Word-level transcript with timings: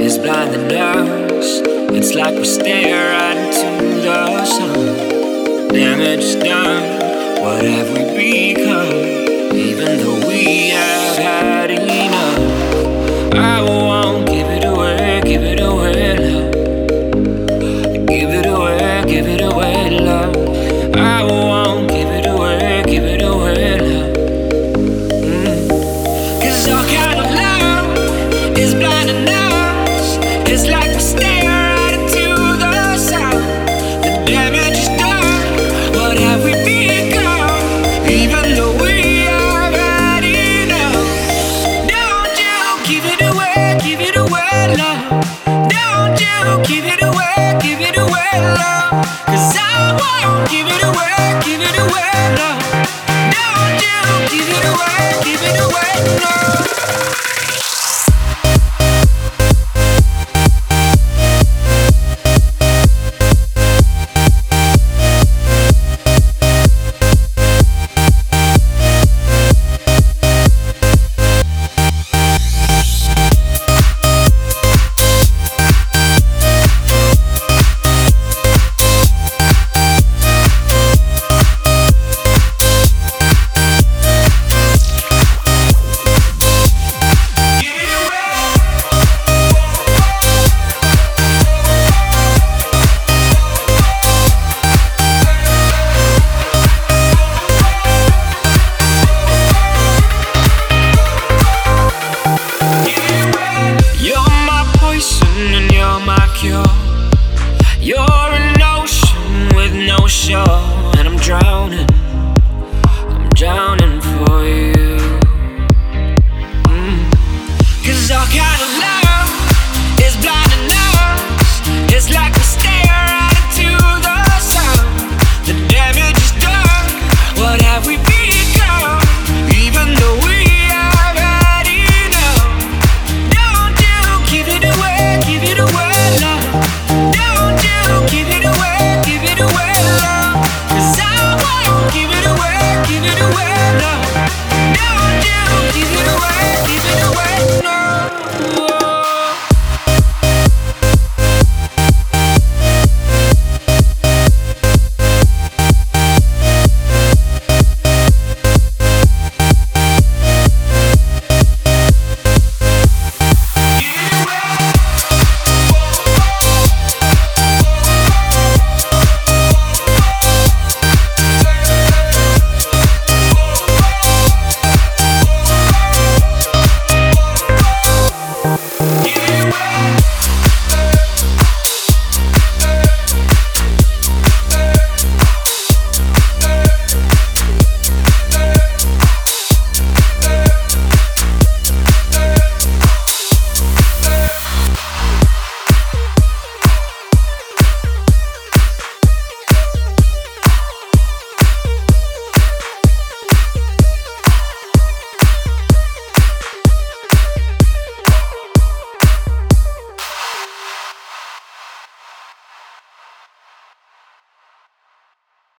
is 0.00 0.18
blinding 0.18 0.72
us. 0.72 1.60
It's 1.92 2.14
like 2.14 2.34
we 2.34 2.44
stare 2.44 3.12
right 3.12 3.36
into 3.36 4.00
the 4.00 4.44
sun. 4.44 5.68
Damage 5.68 6.42
done. 6.42 7.42
What 7.42 7.64
have 7.64 7.88
we 7.96 8.09